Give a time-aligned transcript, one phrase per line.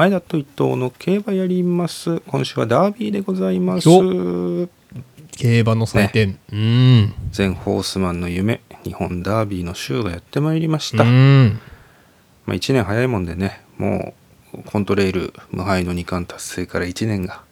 [0.00, 2.20] 前田と伊藤の競馬やります。
[2.20, 3.86] 今週はダービーでございます。
[3.86, 4.66] よ
[5.32, 7.12] 競馬の祭典、うん。
[7.32, 8.62] 全ホースマンの夢。
[8.82, 11.60] 日本ダービーの週がやってまいりました、うん。
[12.46, 13.60] まあ、1年早いもんでね。
[13.76, 14.14] も
[14.54, 17.42] うコントレイル無敗の2冠達成から1年が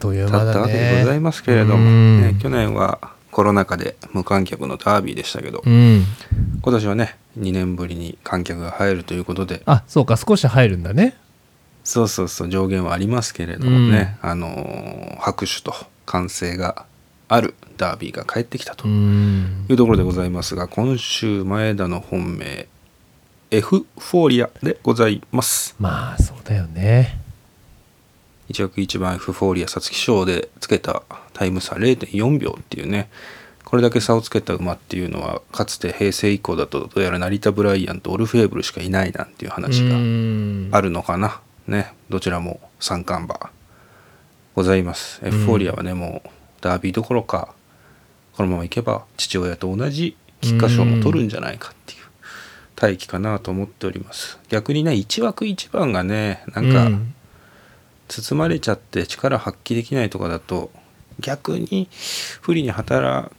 [0.00, 2.22] 経ったわけでございねますけれども、うん。
[2.22, 6.02] ね、去年はコロナ禍で無観客のダービーでしたけど、うん。
[6.60, 9.62] 今年はね2年ぶりに観客が入るということで。
[9.66, 10.16] あそうか。
[10.16, 11.14] 少し入るんだね
[11.84, 15.74] そうそうそう上限はありますけれどもね、あのー拍手と
[16.06, 16.86] 歓声が
[17.28, 18.88] あるダービーが帰ってきたと。
[18.88, 19.66] うん。
[19.68, 22.68] いうところでございますが今週前田の本命
[23.50, 25.76] エフフォーリアでございます。
[25.78, 27.20] まあそうだよね。
[28.48, 33.08] 一躍一番エフフォーリア皐月賞でつけたタイム差0.4秒っていうね。
[33.64, 39.96] これだけ差をつけた馬っていうのはかつて平成以降だとどうやら成田ブライアンとオルフェーブルしかいないなんていう話が
[40.76, 43.50] あるるのかなねどちらも三冠馬
[44.54, 45.20] ございます。
[45.24, 46.28] エフフォーリアはね、もう
[46.60, 47.54] ダービーどころか
[48.36, 51.98] このままいけば父親と同じ菊花賞も取るんじゃないかっていう
[52.76, 54.38] 大器かなと思っております。
[54.48, 56.90] 逆にね1枠1番がねなんか
[58.08, 60.70] 包まれちゃって力発揮できないとかだと
[61.20, 61.88] 逆に
[62.40, 63.30] 不利に働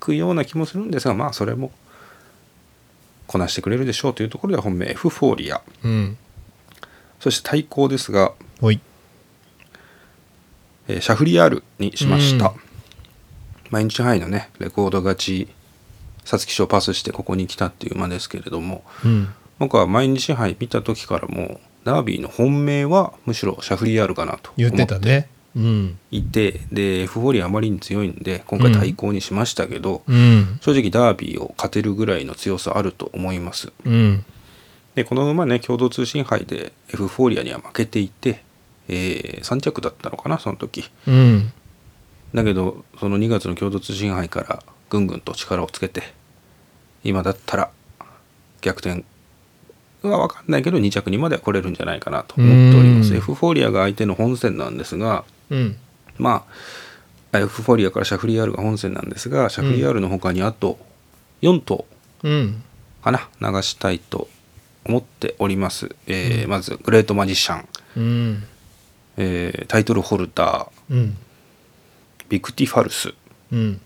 [0.00, 1.72] くような気もするんですがまあそれも
[3.26, 5.62] こなしてくれるでしょうというところで本命エフフォーリア。
[5.82, 6.16] うん
[7.24, 8.78] そして対抗ですが、おい。
[10.88, 12.54] えーシャフリヤールにしました、うん。
[13.70, 15.48] 毎日ハイのねレコード勝ち
[16.26, 19.28] 皐月賞パスしてここに来たっていう馬ですけれどもうん。
[19.58, 25.30] 僕は毎日杯見た時からもうダービーの本命はむしろシャフリヤールかなと思っててたね。
[25.56, 25.98] うん。
[26.10, 30.58] いてでエフフォーリアあまりに強いんで今回対抗にしましたけど、うん。
[30.60, 33.72] 正直ダービーを勝てるぐらいの強さあると思います。
[33.86, 34.26] うん
[34.94, 38.44] でこの馬ね共同通信杯でエフフォーリアには負けていて、
[38.88, 40.90] え3着だったのかなその時。
[41.06, 41.52] うん。
[42.34, 46.02] だけどその2月の共同通信杯からぐんぐんと力をつけて
[47.04, 47.70] 今だったら
[48.60, 49.04] 逆転
[50.02, 53.10] は分かんないけど2着にまでは来れるんじゃないかなと思っております。
[53.10, 53.16] うん。
[53.16, 55.76] エフフォーリアが相手の本戦なんですがうん。
[56.18, 56.44] ま
[57.32, 60.78] あエフフォーリアからシャフリヤールが本戦なんですがシャフリヤールの他にあと
[61.42, 61.84] 4頭
[62.22, 62.62] うん。
[63.02, 64.28] かな流したいと
[64.84, 68.44] 思っております、えーまずグレートマジシャン、うん。
[69.16, 70.94] えータイトルホルダー。
[70.94, 71.16] うん。
[72.28, 73.14] ビクティファルス。
[73.52, 73.80] うん。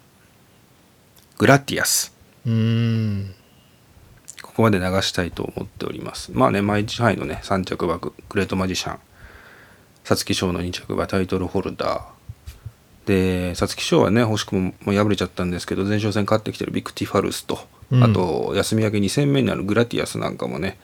[1.39, 2.13] グラティアス。
[2.47, 3.35] うん。
[4.43, 6.31] ここまで流したいと思っております。
[6.33, 7.41] まあね毎日杯のね。
[7.45, 8.99] 3着馬グレートマジシャン。
[10.05, 12.03] 皐月賞の2着馬タイトルホルダー。
[13.07, 17.59] で皐月賞はね惜しくももう敗れちゃったんですけど前哨戦勝ってきてるビクティファルスと、
[17.91, 18.05] うん。
[18.05, 20.79] あと休み明け2戦目になるグラティアスなんかもね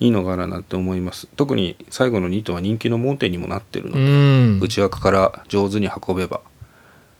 [0.00, 1.28] いいのかななんて思います。
[1.36, 4.60] 特に最後の2頭は人気の盲点にもなってるのうで、ん。
[4.60, 6.40] 内枠から上手に運べば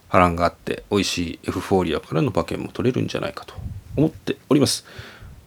[0.09, 3.55] 波乱があって美味しいエフフォーリアからの馬券も取れるんじゃないかと
[3.97, 4.85] 思っております。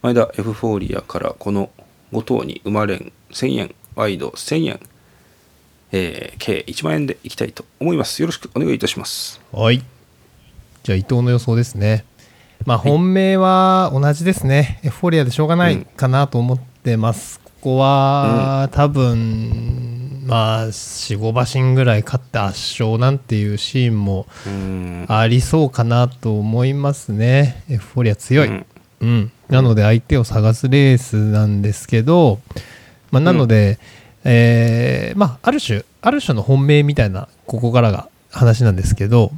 [0.01, 1.69] 前田エフフォーリアからこの
[2.13, 4.79] 5頭に生まれん1000円ワイド1000円、
[5.91, 8.21] えー計1万円でいきたいと思います。
[8.21, 9.41] よろしくお願いいたします。
[9.51, 9.83] はい。
[10.83, 12.05] じゃあ伊藤の予想ですね
[12.65, 24.25] まあ本命は同じですね、エフフォーリアでしょうがないかなと思ってます、ここは、多分まあ45馬身ぐらい勝って圧勝なんていうシーンも
[25.07, 27.63] ありそうかなと思いますね。
[27.69, 28.65] エフフォーリア強い、うん。
[29.01, 32.39] うん、なので相手を探すレースなんですけど、
[33.11, 33.77] まあ、なので、
[34.23, 39.31] えーまあ、ある種ある種の本命みたいなここからが話なんですけど、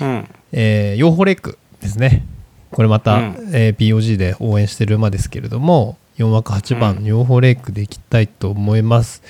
[0.00, 0.28] うん。
[0.52, 2.24] えー、ヨーホレックですね
[2.74, 3.50] これまた、うん。
[3.52, 7.04] えー POG で応援してる馬ですけれども4枠8番、うん。
[7.04, 9.22] ヨーホレックでいきたいと思います。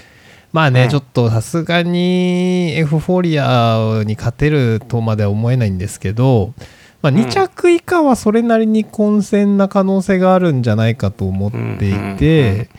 [0.52, 0.88] まあね、うん。
[0.88, 6.54] ちょっとさすがにエフフォーリアに勝てるとまでは思えないんですけど、
[7.02, 7.16] まあ、ん。
[7.16, 12.70] 2着以下はそれなりに混戦な可能性があるんじゃないかと思っていて、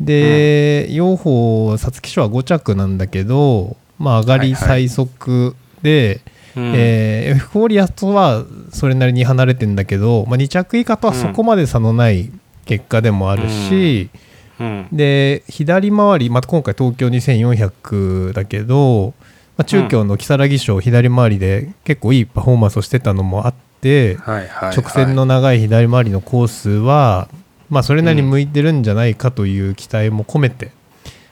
[0.00, 6.20] で、養蜂皐月賞は5着なんだけど、まあ、上がり最速で、
[6.56, 6.72] うん。
[6.74, 12.30] えーエフフォーリアとはそれなりに離れてんだけど、まあ、2着以下とはそこまで差のない
[12.64, 14.10] 結果でもあるし、
[14.60, 14.88] うん。
[14.92, 19.14] で左回り、また今回東京2400だけど、
[19.56, 27.28] まあ、中京の如月賞左回りで結構いいパフォーマンスをしてたのもあって、直線の長い左回りのコースは、
[27.68, 30.72] まあ、それなりに向いてるんじゃないかという期待も込めて、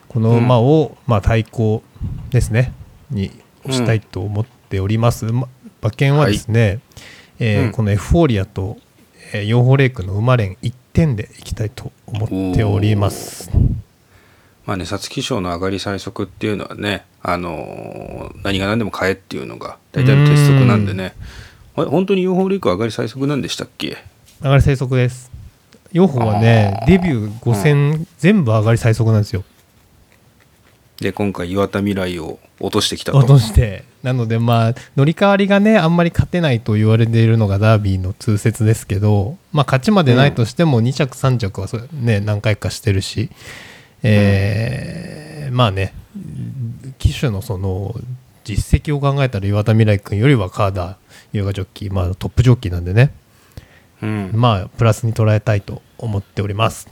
[0.08, 1.82] この馬を、まあ、対抗
[2.30, 2.72] ですね。
[3.10, 3.30] に
[3.68, 5.48] したいと思っております、ま
[5.82, 6.78] 馬券はですね、
[7.40, 7.72] えーうん。
[7.72, 8.76] このエフフォーリアと、
[9.32, 13.50] えーヨーホレイクの馬連1点でいきたいと思っております。
[14.66, 21.14] まあね皐月賞の上がり最速っていうのはねあのー何が何でも買えっていうのが大体の鉄則なんでね。
[21.76, 23.96] あれ本当にリーク上がり最速なんでしたっけ？
[24.42, 25.30] 上がり最速です。
[25.92, 29.42] ヨホはねデビュー5戦全部上がり最速なんですよ
[31.00, 33.18] で今回岩田未来を落としてきたと。
[33.18, 33.84] 落として。
[34.02, 43.28] なのでまあ乗り換わりがねあんまり勝てないと言われているのがダービーの通説ですけどまあ勝ちまでないとしても2着3着はそうね何回かしてるし
[44.02, 45.92] えーまあね
[46.98, 47.94] 騎手のその
[48.44, 50.96] 実績を考えたら岩田未来君よりは川田
[51.32, 53.12] 優雅ジョッキーまあトップジョッキーなんでね。
[54.02, 54.30] うん。
[54.34, 56.88] まあプラスに捉えたいと思っております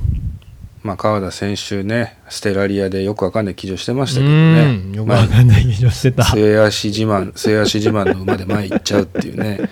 [0.88, 9.68] まあ、川田先週ねステラリアでよくわかんない騎乗してましたけどうんよくわかんない騎乗してた、末足自慢 末足自慢の馬で前行っちゃうっていうね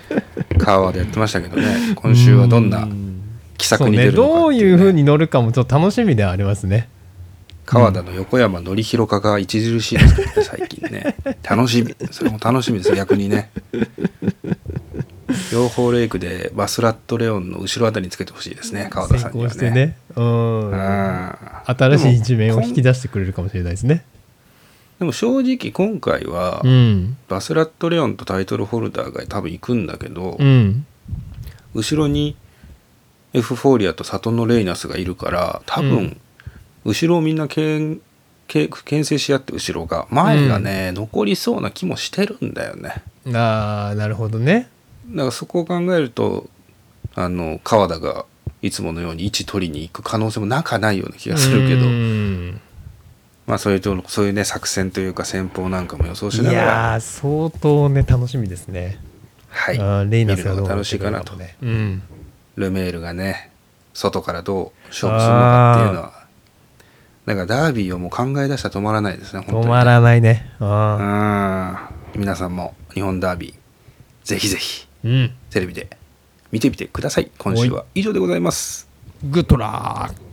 [0.59, 1.75] 川でやってましたけどね。
[1.95, 3.21] 今週はどんなうん。
[3.57, 6.87] 奇策に出るのかどうっていう風に乗るかもちょっと楽しみではありますね。
[7.65, 11.15] 川田の横山典弘化が著しいですね最近ね。
[11.43, 11.95] 楽しみ。
[12.11, 12.95] それも楽しみです。
[12.95, 13.49] 逆にね
[15.51, 19.85] 両方レイクでバスラットレオンの後ろあたりにつけてほしいですね川田さんには成功してね。
[19.87, 20.71] ねうん。
[21.65, 24.05] 新しい一面を引き出してくれるかもしれないですね。
[24.99, 27.17] でも正直今回は、うん。
[27.27, 30.85] バスラットレオンとタイトルホルダーが多分行くんだけど、うん。
[31.75, 32.35] 後ろに
[33.33, 36.17] エフフォーリアとサトノレイナスがいるから多分、うん。
[36.85, 38.01] 後ろをみんなけん
[38.47, 40.07] け牽制し合って後ろが。
[40.09, 43.03] 前がね、残りそうな気もしてるんだよね。
[43.35, 44.69] ああなるほどね
[45.09, 46.49] だからそこを考えると
[47.15, 48.25] あの川田が
[48.61, 52.61] いつものように位置取りに行く可能性もなかないような気がするけどうん。
[53.45, 56.63] まあそういうとそういうね作戦というか戦法なんかも予想しいながら。
[56.63, 58.99] やー相当ね楽しみですね。
[59.49, 60.09] はい。
[60.09, 61.35] レイナスが楽していかなと。
[61.35, 62.01] ねうん。
[62.55, 63.51] ルメールがね
[63.93, 66.17] 外からどう勝負するのかっていうのは。
[67.25, 70.49] だからダービーをもう考え出したら止まらないですねね止まらないね。
[70.59, 71.79] あ
[72.13, 72.21] うん。
[72.21, 73.55] 皆さんも日本ダービー
[74.27, 74.83] ぜひぜひ。
[74.83, 75.31] ーうん。
[75.49, 75.87] テレビで
[76.51, 77.31] 見てみてください。
[77.37, 78.89] 今週は以上でございます。
[79.23, 80.26] グッドラック